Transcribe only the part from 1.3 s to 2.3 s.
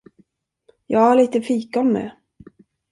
fikon med.